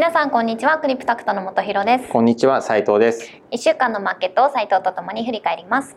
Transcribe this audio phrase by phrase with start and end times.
[0.00, 0.78] 皆さんこんにちは。
[0.78, 2.08] クリプタクトの本博です。
[2.08, 3.30] こんにちは斉藤です。
[3.50, 5.94] 一週間のマーケットを斉藤とともに振り返ります。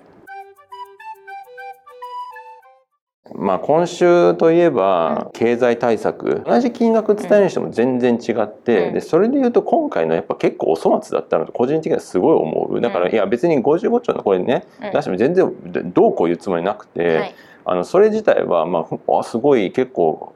[3.34, 8.94] まあ今週といえば経済対策、同じ金額伝えるにしても全然違って、うん。
[8.94, 12.82] でそれで言うと今回のやっぱ結構お粗末だったのと個人的にはすごい思う。
[12.82, 13.14] だから、うん。
[13.14, 14.92] いや別に55兆のこれね、うん。
[14.92, 17.36] 出しても全然どうこういうつもりなくて、はい
[17.66, 20.34] あのそれ自体はまあふあすごい結構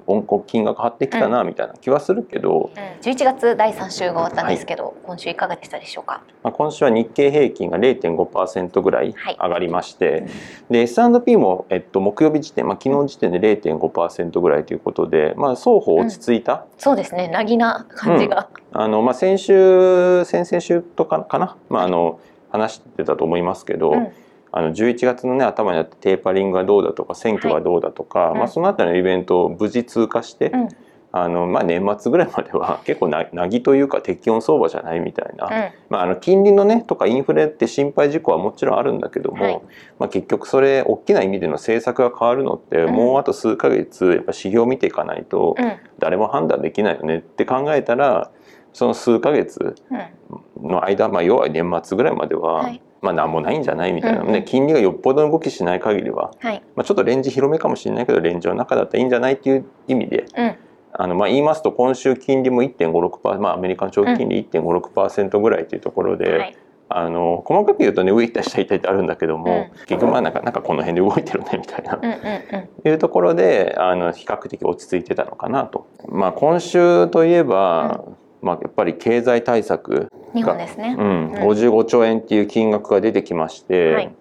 [0.48, 6.22] 金額張ってきたなみたいな気はするけど、うん、11月第3週が終わったんですけど、今週いかがでしたでしょうか？
[6.44, 9.38] まあ、今週は日経平均が0.5%ぐらいはい。
[9.40, 10.28] 上がりまして、
[10.70, 17.28] で S&P も、えっと、木曜日時点、まあ、昨日時点で0.5%ぐらいということで、まあ、双方落ち着いた、そうですね。
[17.28, 24.12] なぎな感じが、あのまあ、先週先々週とかかな、まあ、あの話してたと思いますけど、うん
[24.52, 30.70] あの11月の、ね、頭にあってテーパリングがどうだとか選挙がどうだとか、うんまあ、そのあたりのイベントを無事通過して、うん。
[31.14, 35.46] あのまあ、年末ぐらいまでは 結構ななぎというか適温相場じゃないみたいな。
[35.46, 35.52] うん。
[35.90, 39.62] まあ、あの金利のねとかインフレって心配事項はもちろんあるんだけども、はい。
[40.00, 42.94] まあ、結局それ大きな意味での政策が変わるのって、うん。
[42.94, 45.72] もうあと数ヶ月やっぱ指標を見ていかないとうん。
[46.00, 48.30] 誰も判断できないよねって考えたら
[48.78, 50.70] その数ヶ月うん。
[50.70, 52.82] の間、まあ、要は年末ぐらいまでは、はい。
[53.02, 54.34] まあ何もないんじゃないみたいな、うんうん。
[54.34, 56.62] ね金利がよっぽどの動きしない限りは、はい。
[56.76, 60.56] まあ、ちょっとレンジ広めかもしれないけどレンジの中だったらいいんじゃないっていう意味でうん。
[60.94, 66.58] あのまあ言いますと今週金利も1.56%、まあ、アメリカの長期金利1.56%ぐらいというところで、はい。
[66.90, 72.90] あの細かく言うとね上行ったり下行ったりってあるんだけども、う結局まあなんかなんかこの辺で動いてるねみたいな、うんうんうん。
[72.90, 75.88] いうところであの比較的落ち着いてたのかなと。
[76.08, 78.06] まあ、今週といえば、
[78.48, 84.16] まあ、やっぱり経済対策日本ですね、うん、55兆円っていう金額が出てきまして、はい。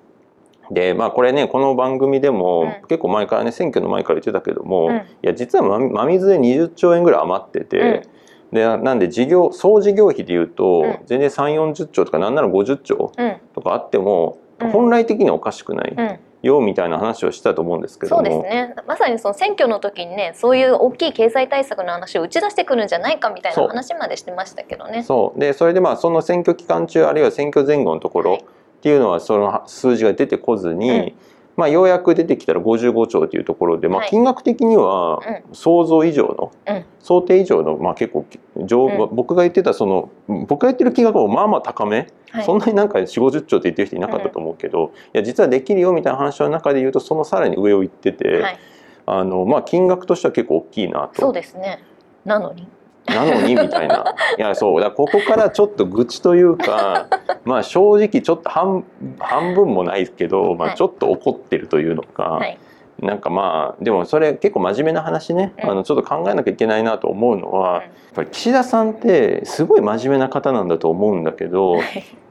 [0.73, 2.89] でまあこれねこの番組でも、うん。
[2.89, 4.97] 結構前からね選挙の前から言ってたけども、うん。
[4.97, 8.09] いや実はま真水で20兆円ぐらい余ってて、
[8.53, 10.99] でなんで事業総事業費でいうと、うん。
[11.07, 13.37] 全然3 4 0兆とかなんなら50兆うん。
[13.55, 14.71] とかあっても、うん。
[14.73, 15.95] 本来的にはおかしくない。
[15.97, 18.25] うんよみたいな話をしたと思うんですけども。
[18.25, 18.75] そうですね。
[18.87, 25.03] まさにその選挙の時にねそういう大きい経済対策の話を打ち出してくるんじゃないかみたいな話までしてましたけどね。
[25.03, 25.41] そう。
[25.41, 28.41] でそれでまあその選挙期間中あるいは選挙前後のところはい。
[28.41, 31.15] っていうのはその数字が出てこずに、うん
[31.57, 34.11] まあ、ようやく出てきたら55兆というところで、まあ、はい。
[34.11, 35.21] 金額的には
[35.53, 36.85] 想像以上の、うん。
[37.01, 39.17] 想定以上の、まあ、結構上、うん。
[39.17, 40.11] 僕が言ってたその
[40.47, 42.45] 僕が言ってる金額もまあまあ高め、はい。
[42.45, 48.59] そんなになんか4 5 0兆って言ってる人いなかったと思うけど、いや実はできるよみたいな話の中で言うとそのさらに上を行ってて、はい、
[49.07, 51.21] あのまあ、金額としては結構大きいなと。
[51.21, 51.83] そうですね。
[52.25, 52.69] なのに
[53.07, 54.15] なのにみたいな。
[54.39, 54.81] いやそう。
[54.81, 57.07] だここからちょっと愚痴というか
[57.45, 58.85] まあ正直ちょっと半
[59.19, 60.77] 半分もないけど、まあ、はい。
[60.77, 62.59] ちょっと怒ってるというのか、はい。
[63.01, 65.71] なんかまあでもそれ結構真面目な話ね、うん。
[65.71, 67.75] あのちょっと考えなきゃいけないなと思うのは、うん。
[67.75, 67.83] やっ
[68.15, 71.81] ぱり岸田さんってすごい真面目な方なんだと思うんだけど、い。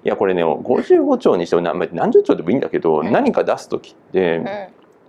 [0.06, 4.46] やこれね55兆にしても何何十兆でもいいんだけど、うん何か出す時って、うん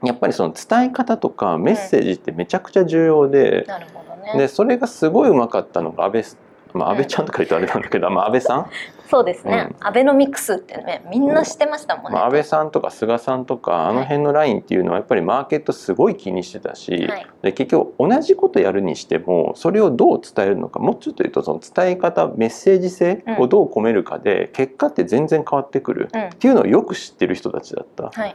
[0.06, 3.65] やっぱりその伝え方とかメッセージってめちゃくちゃ重要で。
[3.67, 4.39] なるほどね。
[4.39, 6.39] でそれがすごいうまかったのが安倍す、
[6.72, 8.71] まあ、安倍ちゃんとか言うとあれなんだけど、まあ、安倍さん、
[9.09, 17.27] そうですね、アベノミクスってねみんな知ってましたもんね、まあ、安倍さんとか菅さんとかあの辺のラインっていうのはやっぱりマーケットすごい気にしてたし、はい。
[17.43, 26.09] で結局同じことやるにしてもそれをどう伝えるのかもうちょっと言うとその伝え方メッセージ性をどう込めるかで結果って全然変わってくる。
[26.12, 26.21] うん。
[26.23, 28.11] っていうのをよく知ってる人たちだった。
[28.11, 28.34] はい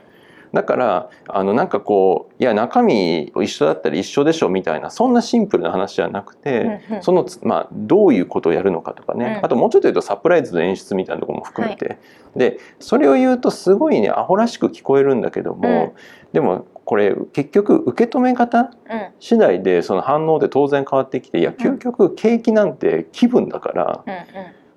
[0.53, 7.03] だからあのなんかこういや中身一緒だったら一緒でしょみたいなそんなシンプルな話じゃなくて、うんうん。
[7.03, 9.45] そのつ、まあ、どういうことをやるのかとかね、うん。
[9.45, 11.99] あともうちょっと言うとサプライズの演出みたいなところも含めて、
[12.35, 15.95] でそれを言うとすごいねアホらしく聞こえるんだけども、
[16.33, 18.71] でもこれ結局受け止め方うん
[19.19, 24.03] 次第でその反応で当然変わってきていや究極景気なんて気分だから、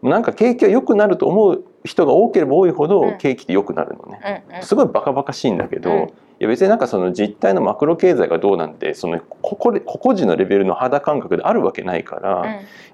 [0.02, 0.10] うん。
[0.10, 3.18] なんか景気は良くなると思う人が多ければ多いほどうん。
[3.18, 4.44] 景気って良くなるのね。
[4.50, 4.62] うんうん。
[4.62, 5.98] すごいバカバカしいんだけど、うん。
[6.06, 12.46] いや別になんかその実態のマクロ経済がどうなんてそのここで個々人のレベルの肌感覚であるわけないから、うん。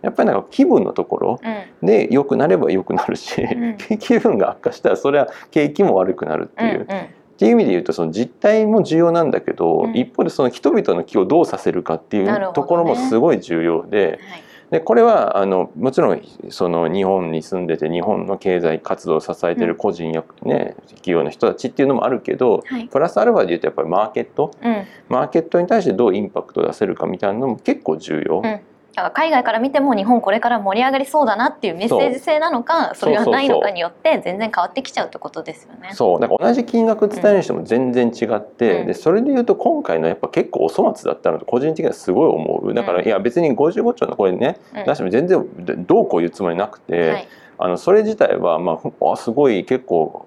[0.02, 1.40] やっぱりなんか気分のところ
[1.82, 1.87] うん。
[1.87, 3.76] で良くなれば良くなるし、ん。
[3.98, 6.86] 気分が悪化したらそれは景気も悪くなるっていう。
[6.88, 7.00] うんうん。
[7.00, 7.06] っ
[7.40, 9.96] ていう意味で言うとその実態も重要なんだけど、うん。
[9.96, 22.87] 一方でその人々の気をどうさせるかっていうところもすごい重要で,、はいでこれはあのもちろんその日本に住んでて日本の経済活動を支えてる個人や、ね、企業の人たちっていうのもあるけど、はい。
[22.87, 24.52] プラスアルファで言うとやっぱりマーケット。
[24.62, 24.87] うん。
[25.08, 28.43] マーケットに対してどうインパクトを出せるかみたいなのも結構重要。
[28.44, 28.61] うん
[28.94, 35.90] だから海外から見ても日本これから盛り上がりそうだなっていうメッセージ性なのかそれがないのかによって全然変わってきちゃうってことですよね。
[35.94, 36.20] そう。
[36.20, 38.87] だから同じ金額伝えるにしても全然違って、うん。
[38.87, 42.75] でそれで言うと今回のやっぱ結構お粗末だったのと個人的にはすごい思う。
[42.75, 43.06] だから、うん。
[43.06, 44.84] いや別に55兆のこれねうん。
[44.84, 45.46] 出しても全然
[45.86, 47.28] どうこう言うつもりなくて、はい
[47.62, 50.26] あのそれ自体はまああすごい結構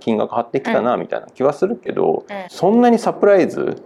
[0.00, 2.44] 金額張ってきたなみたいな気はするけど、うん。
[2.50, 3.82] そんなにサプライズ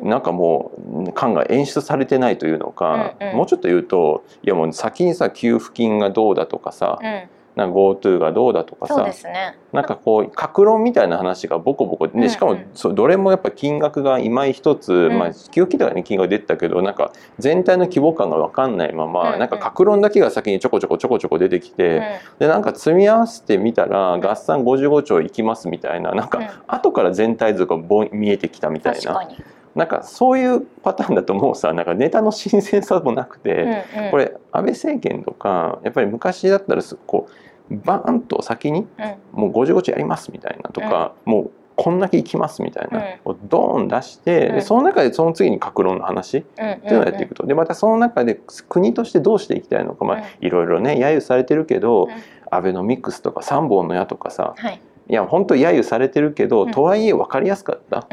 [0.00, 0.08] うん。
[0.10, 0.72] なんかも
[1.06, 3.36] う感が演出されてないというのか、うんうん。
[3.36, 7.22] もうちょっと言うといやもう先にさ給付金がどうだとかさ、うん
[7.54, 9.58] なんか GoTo がどうだとかさね。
[9.72, 12.20] なんかこう格論みたいな話がボコボコうんうん。
[12.20, 15.18] でしかもそうどれもやっぱ金額が今一つ、ん。
[15.18, 19.38] まあ給付金とかね金額出てたけどなんか全体の規模感が分かんないまま、うんうん。
[19.38, 22.02] なんか格論だけが先にちょこちょこちょこちょこ出てきて、うん。
[22.38, 26.28] でなんか積み合わせてみたら合算55兆いきますみたいななんうん。
[26.28, 29.00] か後から全体図がぼん見えてきたみたいな。
[29.00, 29.44] 確かに。
[29.74, 33.84] なんかそういうパターンだともうさなんかネタの新鮮さもなくて。
[33.94, 34.10] うんうん。
[34.10, 37.28] これ安倍政権とかやっぱり昔だったらすこ
[37.70, 39.40] うバーンと先にうん。
[39.40, 44.54] もう55兆やりますみたいなとか、もうこんだけいきますみたいな、をドーン出して、うん。
[44.56, 47.46] でその中でその次に格論の話ってうんいうのをやっていくと。
[47.46, 48.38] でまたその中で
[48.68, 50.24] 国としてどうしていきたいのか、まあうん。
[50.46, 52.10] いろいろね揶揄されてるけど、うん。
[52.50, 54.80] アベノミクスとか三本の矢とかさはい。
[55.08, 56.70] いや本当揶揄されてるけど、うん。
[56.70, 58.06] とはいえ分かりやすかった。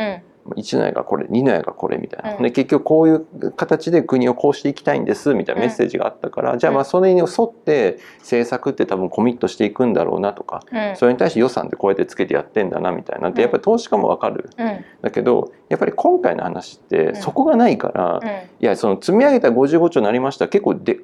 [0.55, 2.43] うん1の矢がこれ2の矢がこれみたいな、うん。
[2.43, 10.95] で結局こういう形で国をこうしていきたいんですみたいなメッセージがあったから、じゃあまあそれに沿って政策って多分コミットしていくんだろうなとか、うん。
[10.95, 14.85] それに対して予算でこうやってつけてやってんだなみたいなってやっぱり投資家も分かる、うん。
[15.01, 17.15] だけどやっぱり今回の話ってん。
[17.15, 18.29] そこがないから、うん。
[18.29, 20.97] いやその積み上げた55兆になりました結構で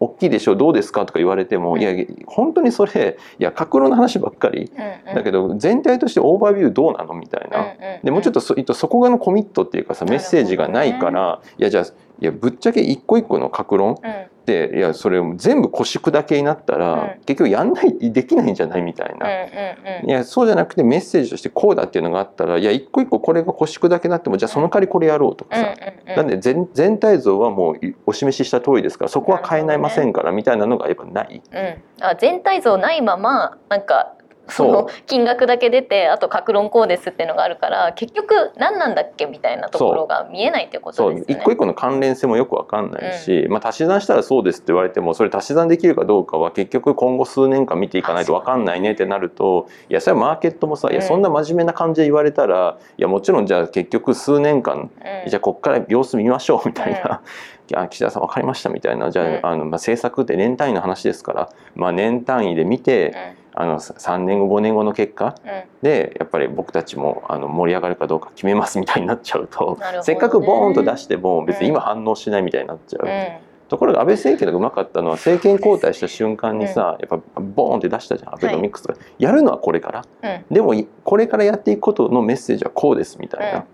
[0.00, 1.80] 大きいでしょうどうですかとか言われても、うん。
[1.80, 1.92] いや
[2.26, 7.66] 本当にそれいや格論の話ばっかり、うんだけど全体としてオーバービューどうなのみたいな。
[8.02, 11.84] でもうちょっとそそこがのコミットっていうかさメッセージがないから、いやじゃあ
[12.20, 14.10] いやぶっちゃけ一個一個の格論うん。
[14.42, 17.24] っていやそれを全部腰砕けになったら、うん。
[17.24, 19.26] 結局やんないできないんじゃないみたいな。
[19.26, 25.74] うんうんいやそうじゃなくてメッセージとしてこうだっていうのがあったらいや一個一個これが腰砕けになってもじゃあその代わりこれやろうとかさ、
[26.08, 26.16] うん。
[26.16, 31.40] なんで全全体像はもうお示しした通りですからそこは変えないませんからみたいなのがやっぱない。
[31.50, 34.14] うん、あ全体像ないままなんか
[34.52, 41.40] その金額だけ出てあと格論こうですっていうのがあるから結局何なんだっけみたいなところが見えないってことですよね。
[41.40, 55.30] 一個一個の関連性もよくわかんないし、まあ、足し算したらそうですって言われてもそれ足し算できるかどうかは結局今後数年間見ていかないとわかんないねってなるといやそれはマーケットもさ、いやうんそんな真面目な感じで言われたらいやもちろんじゃあ結局数年間うん。
[55.30, 57.22] じゃあこっから様子見ましょうみたいな。
[57.70, 59.40] いや岸田さん分かりましたみたいなじゃあ,、うん。
[59.42, 63.14] あのまあ、政策って年単位の話ですから、まあ、年単位で見て、
[63.54, 65.50] あの3年後5年後の結果うん。
[65.50, 70.00] うんでやっぱり僕たちもあの盛り上がるかどうか決めますみたいになっちゃうと、ね。
[70.02, 73.04] せっかくボーンと出しても別に今反応しないみたいになっちゃう。
[73.04, 73.68] うん。
[73.68, 80.04] ところが安倍政権がうまかったのは政権交代した瞬間にさ、やっぱボーンって出したじゃんアベノミクスとか、やるのはこれから。
[80.22, 80.54] うん。
[80.54, 83.64] でもいこれからやっていくことのメッセージはこうですみたいな、うん。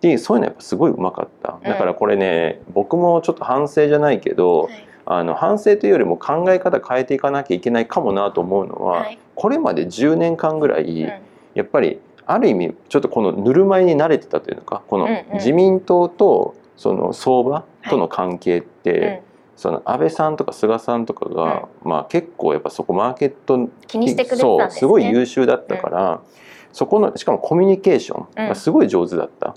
[0.00, 1.60] でそういうのやっぱすごいうまかった。
[1.62, 9.18] だからこれね僕もちょっと反省じゃないけど、はいあの反省というよりも考え方変えていかなきゃいけないかもなと思うのは、はい。
[9.34, 11.12] これまで10年間ぐらい、うん。
[11.54, 15.24] やっぱりある意味ちょっとこのぬるま湯に慣れてたというのかこのうんうん。
[15.34, 19.30] 自民党とその相場との関係って、うん。
[19.60, 24.70] その安倍さんとか菅さんとかが、まあ、結構やっぱそこマーケット気にしてくれてたんですね。
[24.70, 26.20] そうすごい優秀だったから、
[26.72, 29.54] そこのしかもコミュニケーションがすごい上手だった、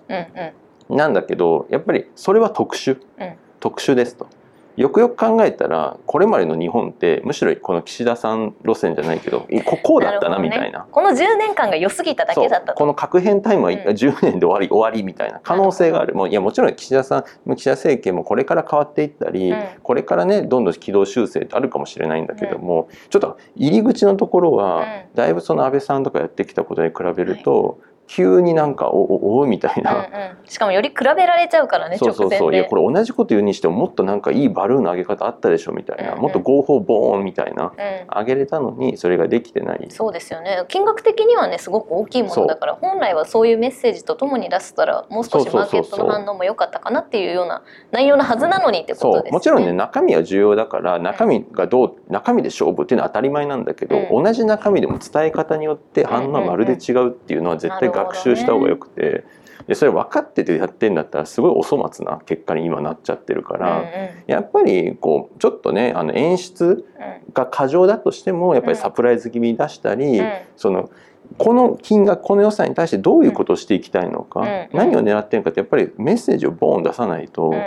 [0.89, 0.97] うん。
[0.97, 3.33] なんだけどやっぱりそれは特殊、うん。
[3.61, 4.27] 特殊ですと。
[4.75, 10.87] よくよく考えたらこれまでの日本ってむしろこの岸田さん路線じゃないけどいここうだったなみたいな。
[10.91, 12.73] この10年間が良すぎただけだったと。
[12.73, 13.77] この核変タイムはうん。
[13.77, 15.39] 10年で終わり終わりみたいな。
[15.43, 16.15] 可能性がある。
[16.15, 19.63] もういやもちろん岸田さん岸田政権もこれから変わっていったり、うん。
[19.83, 25.15] これからねどんどん軌道修正ってあるかもしれないんだけども、ちょっと入り口のところは、うん。
[25.15, 27.79] だいぶその安倍さんとかやってきたことに比べると、
[28.13, 29.95] 急になんかおおおみたいな。
[29.95, 30.37] うんうん。
[30.45, 32.53] しかもより比べられちゃうからねそうそうそう。
[32.53, 36.21] いやこれ同じこと言うにしてももっとなんかいいバルーンの上げ方あったでしょみたいな、うんうん。
[36.21, 37.73] もっと合法ボーンみたいな。
[37.75, 38.19] うん。
[38.19, 39.87] 上げれたのにそれができてない。
[39.89, 40.63] そうですよね。
[40.67, 49.29] 金額的にはねすごく大きいものだから本来はそういうメッセージとともに出せたらもう少しマーケットの反応も良かったかなっていうような内容のはずなのにってことですね。
[49.29, 49.33] そう。
[49.33, 59.23] もちろんね中身は重要だから中身がどう中身で勝負っていうのは当たり前なんだけど、う同じ中身でも伝え方によって反応はまるで違うっていうのは絶対学習した方がよくて、
[59.67, 63.89] でそれ分かっててやってんだったらすごいお粗末な結果に今なっちゃってるから、うんうん。
[64.27, 66.85] やっぱりこうちょっとねあの演出
[67.33, 70.31] が過剰だとしてもやっぱりサプライズ気味に出したり、うん。
[70.57, 70.89] その
[71.37, 74.67] この金額この予算に対してどういうことをしていきたいのか、うん。
[74.73, 77.61] 何を狙ってるのかってやっぱりメッセージをボーン出さないと、うん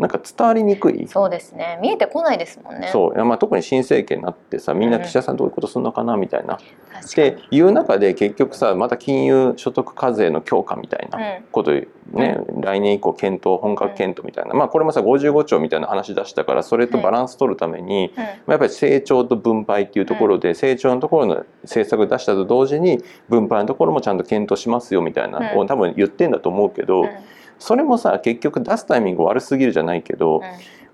[0.00, 1.06] なんか伝わりにくい。
[1.06, 1.78] そうですね。
[1.82, 2.88] 見えてこないですもんね。
[2.90, 3.24] そう。
[3.24, 6.58] まあ特に新政権になってさみんなうん岸田さんどういうことするのかなみたいな、っ
[7.14, 11.72] ていう中で結局さまた金融所得課税の強化みたいなにこと
[12.12, 27.08] ね、来年以降検討本格検討みたいな、まあこれもさ55兆みたいな話出したからそれとバランス取るために、まあやっぱり成長と分配っていうところで、成長のところの政策出したと同時に分配のところもちゃんと検討しますよみたいなを多分言ってんだと思うけど、うん
[27.60, 30.40] それもさ結局出すタイミング悪すぎるじゃないけど、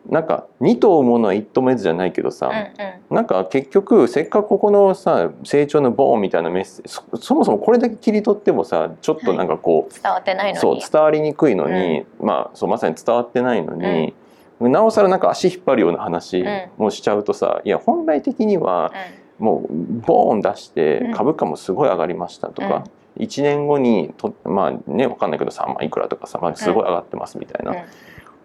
[0.08, 3.16] なんか二頭追うものは一頭も得ずじゃないけどさ、うんうん。
[3.16, 10.60] なんか結局せっかくここのさ成長のボーンみたいなメッセージそそもそもこれだけ切り取ってもさちょっとなんかこう、伝わってないのに。
[10.60, 14.14] そう伝わりにくいのに、まあそうまさに伝わってないのに、
[14.60, 16.44] なおさらなんか足引っ張るような話
[16.76, 18.92] もしちゃうとさ、いや本来的には
[19.38, 19.74] もう
[20.06, 21.12] ボーン出してうん。
[21.14, 22.84] 株価もすごい上がりましたとか、
[23.18, 27.72] 1年後にとまあね分かんないけど3万いくらとかさ、まあ、すごい上がってますみたいな。
[27.72, 27.78] うん。
[27.78, 27.82] っ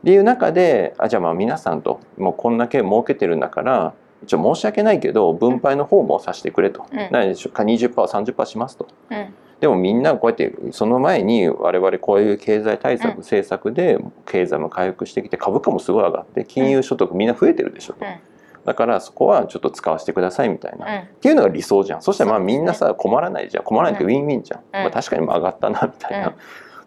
[0.03, 7.09] ていう中であじゃあまあ皆さんともうこんだけ儲けてるんだから一応申し訳ないけど分配の方もさせてくれと、うん。
[7.11, 8.87] 何でしょうか 20%30% しますと。
[9.09, 9.33] うん。
[9.59, 13.17] でもみんなこうやってその前に我々こういう経済対策、うん。
[13.19, 18.30] 政策で経済も回復してきて株価もすごい上がって金融所得みんな増えてるでしょと、うん
[18.65, 21.01] だからそこはちょっと使わせてくださいみたいな、うん。
[21.01, 22.01] っていうのが理想じゃん。
[22.01, 23.63] そしたらまあみんなさ困らないじゃん。
[23.63, 26.33] 困らないってウィンウィンじゃん、まあ、確かにまあ上がったなみたいな、うん。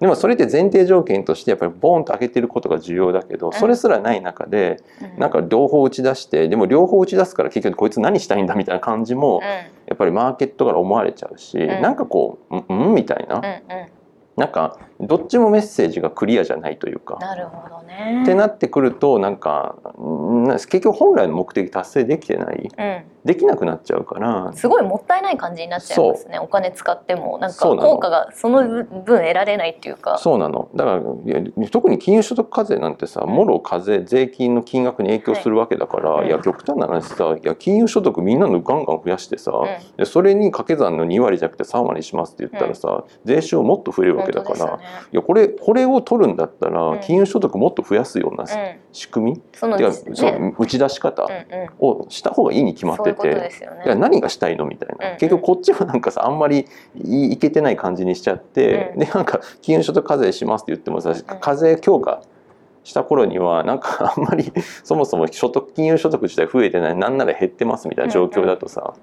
[0.01, 5.19] でもそれって前提条件としてやっぱりボーンと上げてることが重要だけどそれすらない中でうん。
[5.19, 9.43] なんか両方打ち出してでも両方打ち出すから結局こいつ何したいんだみたいな感じもうん。
[9.43, 11.67] やっぱりマーケットから思われちゃうしん。
[11.67, 13.37] なんかこう「うん?」みたいな。
[13.37, 13.87] うんうん
[14.37, 17.19] なんかどっちもメッセージがクリアじゃないというか。
[17.21, 18.23] なるほどね。
[18.23, 22.69] ってなってくるとなんかうん結局本来の目的達成できてない
[23.25, 24.47] できなくなっちゃうから。
[24.47, 26.39] うん、すごいもったいない感じになっちゃいますね。
[26.39, 27.39] お金使っても。
[27.39, 30.19] なんか効果がその分得られないっていうか。
[30.19, 30.69] そうなの。
[30.75, 36.29] だから特に金融所得課税なんてさもろ課税税金の金額に影響するわけだから、はい。
[36.29, 39.97] い、や極端な話さいや金融所得みんなのガンガン増やしてさ、うん。
[39.97, 44.85] でそれに掛け算の2割じゃなくて3割しますって言ったらさ、税収もっと増えるわけだから、ね。
[45.13, 47.01] いやこれこれを取るんだったら、うん。
[47.01, 49.77] 金融所得もっと増やすようなうん仕組み、そね。
[50.15, 51.25] そう打ち出し方？
[51.25, 53.51] うんうんをした方がいいに決まってて。
[53.97, 54.67] 何がしたいの？
[54.67, 58.99] みたいな、うん結局こっちはなんかさあんまりいいけてない感じにしちゃって、うん。
[59.01, 62.23] でなんか金融所得課税しますって言ってもさ、課税強化
[62.85, 64.53] した頃にはなんかあんまり
[64.85, 66.97] そもそも所得金融所得自体増えてない。
[66.97, 68.95] なんなら減ってますみたいな状況だとさ、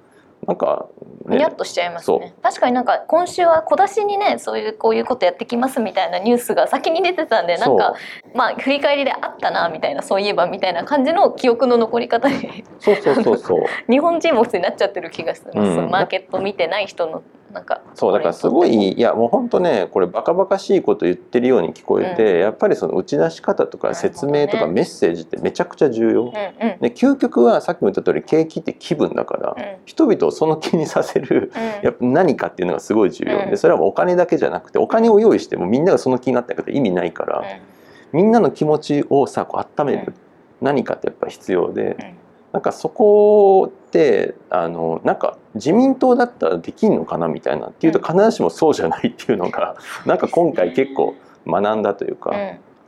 [0.48, 0.88] なんか、
[1.26, 2.34] ふにゃっとしちゃいますね。
[2.42, 7.94] 確かになんか今週は小出しにねそういうこういうことやってきますみたいなニュースが先に出てたんでなんか
[8.34, 12.64] まあ振り返りであったなみたいなそういえばみたいな感じの記憶の残り方で。
[12.80, 13.66] そうそうそうそう。
[13.90, 15.46] 日本人もになっちゃってる気がす。
[15.46, 15.90] る、うん。
[15.90, 17.22] マーケット見てない人の
[17.53, 26.24] なんかそうだからすごいいやもう本当ねこれバカバカしいこと言ってるように聞こえて、やっぱりその打ち出し方とか説明とかメッセージってめちゃくちゃ重要。
[26.24, 26.34] うんうん。
[26.79, 29.81] で究極はさっきも言った通り景気って気分だから、うん。
[29.86, 31.86] 人々をその気にさせるうん。
[31.86, 33.50] やっぱ何かっていうのがすごい重要、うん。
[33.50, 38.17] でそれはお金だけじゃなくてお金を用意してもみんながその気になったけど意味ないから、うん。
[38.17, 40.13] みんなの気持ちをさこう温める、うん。
[40.62, 42.21] 何かってやっぱ必要で、うん
[42.53, 48.05] なんかそこってあのなんか自民党だったらできんのかなみたいなっていうとうん。
[48.05, 51.15] 必ずしもそうじゃないっていうのが、 なんか今回結構
[51.48, 52.38] 学んだというか、うん。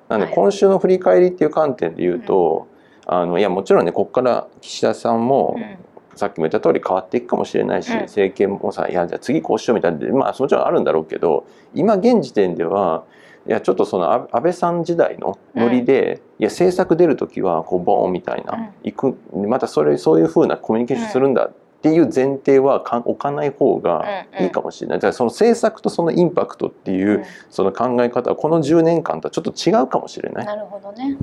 [0.10, 0.36] なんではい。
[0.36, 2.68] 今週の振り返りっていう観点で言うと、
[3.06, 5.78] あのいやもちろんねここから岸田さんも、うん。
[6.16, 8.02] さっきも言った通り変わっていくかもしれないし、うん。
[8.02, 13.04] 政権もさいやじゃあ次こうしようみたいなまあもちろんあるんだろうけど今現時点では
[13.46, 18.70] いやちょっとその安安倍さん時代のノリで、いや政策出る時はこうボーンみたいな、うん。
[18.84, 19.48] 行く。
[19.48, 24.98] またそれそういうふうなコミュニケーションするんだっていう前提はか置かない方がいいかもしれない。
[25.00, 27.24] だからその政策とそのインパクトっていう、うん。
[27.50, 30.44] その考え方はこの10年間とはちょっと違うかもしれない。
[30.44, 31.18] っなるほどね。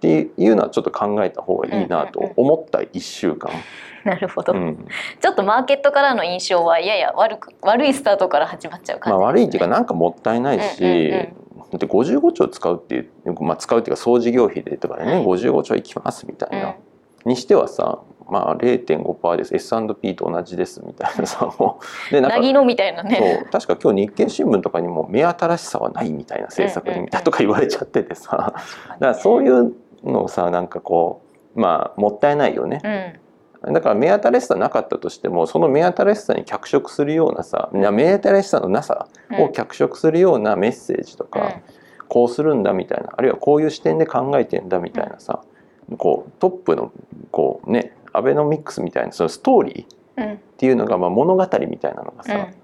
[0.00, 3.50] ていうのはちょっと考えた方がいいなと思った1週間。
[4.04, 4.86] なるほど、うん。
[5.20, 9.18] ちょっとマーケットからの印象はやや悪く悪いスタートから始まっちゃう感じね。
[9.18, 11.43] まあ、悪いっていうかなんかもったいないし、うんうんうん
[11.74, 13.10] だって55兆使うっていう、
[13.42, 15.24] まあ、使うっていうか総事業費でとかでね、はい。
[15.24, 16.76] 55兆いきますみたいな、
[17.24, 19.54] にしてはさまあ0.5%です。
[19.54, 22.12] S&P と同じですみたいなさもう。
[22.12, 23.40] でうん、なんかなぎのみたいなね。
[23.42, 23.50] そう。
[23.50, 28.36] 確か今日日経新聞とかにも目新しさはないみたいな政策にみたいなとか言われちゃっててさ。
[28.36, 28.62] だか
[28.98, 31.22] らそういうのをさなんかこ
[31.54, 33.20] うまあもったいないよね。
[33.66, 41.60] うんだから目新しさなかったとしてもその目新しさに脚色するようなさ目新しさのなさを脚色するようなメッセージとか、
[42.08, 45.42] こうするんだみたいなあるいはこういう視点で考えてんだみたいなさ、
[45.98, 46.92] こうトップの
[47.30, 50.24] こうねアベノミクスみたいなそのストーリーっうん。
[50.24, 52.54] うんていうのがまあ物語みたいなのがさ、うん。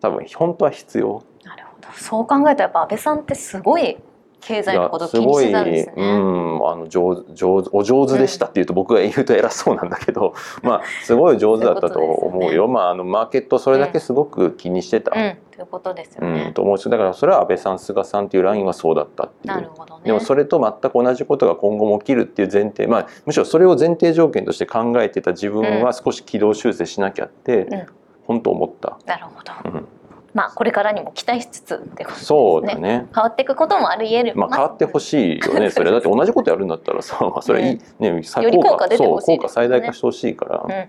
[0.00, 1.24] 多分本当は必要。
[1.42, 1.88] なるほど。
[1.98, 3.96] そう考えたらやっぱ安倍さんってすごい
[4.42, 5.92] 経済のことを気にしてたんですね。
[5.92, 12.48] すごい、うん、あの上手上手お上手でしたっていうと僕が言うと偉そうなんだけど、 まあすごい上手だったと思うよ。
[12.48, 16.52] そういうねまああのマーケットそれだけすごく気にしてた、うん、ということですようんね。
[16.54, 19.54] と思うしだからそれは安倍さん菅さんっていうラインはそうだったっていう。
[19.54, 20.00] なるほどね。
[20.04, 27.86] でもそれと全く同じことが今後も起きるっていう前提、まあ、むしろそれを前提条件として考えてた自分は少し軌道修正しなきゃって、うん
[28.24, 29.52] 本当思った、なるほど。
[29.70, 29.88] うん、
[30.34, 32.24] まあこれからにも期待しつつってことですね。
[32.26, 33.06] そうだね。
[33.14, 34.32] 変わっていくこともあり得る。
[34.34, 35.70] まあ、変わってほしいよね。
[35.70, 39.36] それだって同じことやるんだったらさ、 まあ、それいい、ね最より効果出てそうほしいね。
[39.38, 40.88] 効果最大化してほしいから、うん。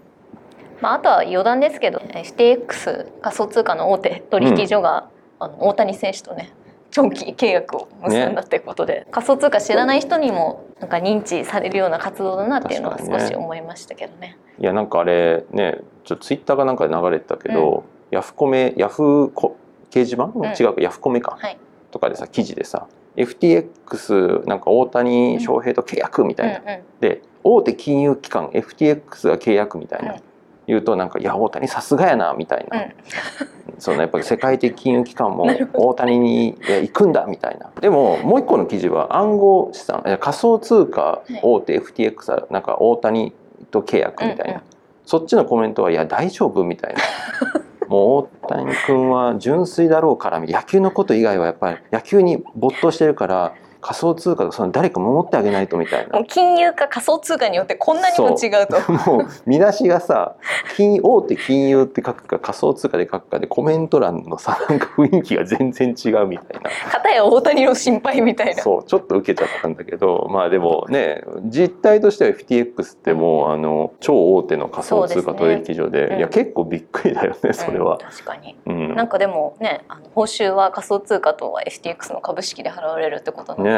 [0.81, 5.09] まあ、あとは余談ですけど FTX 仮想通貨の大手取引所が、
[5.39, 6.53] あの大谷選手とね
[6.91, 14.37] 長期契約を結んだってことで、仮想通貨知らない人にもなんか認知されるような活動だなっていうのは少し思いましたけどね。
[14.59, 17.83] いやなんかあれねちょっとツイッターがなんかで流れてたけど、
[18.13, 19.57] ヤフコメヤフコ
[19.89, 20.45] 掲示板、ん。
[20.59, 21.57] 違うかヤフコメか、はい。
[21.91, 26.83] とかでさ記事でさ FTX なんか大谷翔平と契約みたいな、うんうん。
[26.99, 30.21] で大手金融機関 FTX が契約みたいな、うん
[30.67, 32.93] 言うとなんか「いや大谷さすがやな」みたいな、うん。
[33.79, 37.69] そのやっぱり世界的金融機関も 大谷に行くんだみたいな。
[37.81, 43.33] でももう一個の記事は暗号資産仮想通貨大手 FTX はなんか大谷
[43.71, 44.61] と契約みたいな、うんうん。
[45.05, 47.01] そっちのコメントは「いや大丈夫」みたいな。
[47.93, 58.79] もう大谷君は純粋だろうから野球のこと以外はやっぱり野球に没頭してるから仮想通貨とその誰か守ってあげないとみたいな金融か仮想通貨によってこんなにも違うと。
[59.11, 60.35] もう見出しがさ
[60.77, 68.63] 金大手金融って書くか仮想通貨で書くかでコメント欄のさなんか雰囲気が全然違うみたいな片や大谷の心配みたいな。
[68.63, 77.97] そうちょっと受けちゃったんだけどまあでもね実態としては FTX ってもうあの超大手の仮想通貨取引所でうんいや結構びっくりだよねそれはうん。
[77.99, 78.55] 確かに。
[78.65, 83.72] うんなんかでもねあの報酬は仮想通貨とは FTX の株式で払われるってことなので、ね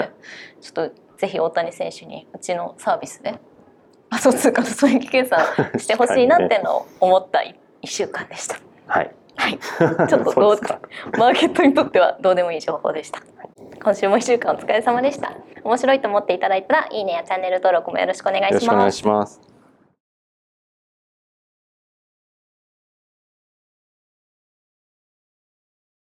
[0.62, 3.40] ちょっとぜひ大谷選手にうちのサービスで
[4.10, 5.40] 仮想通貨の損益計算
[5.78, 8.58] してほしいなってのを思った一週間でした。
[8.88, 9.60] はいはい、
[10.08, 10.60] ちょっとどう
[11.18, 13.22] マーケットにとってはどうでもいい情報でした。
[13.84, 15.34] 今週も一週間お疲れ様でした。
[15.64, 18.92] 面白いと思っていただいたらいいねやチャンネル登録もよろしくお願いしますよろしくお願い。
[18.92, 19.55] します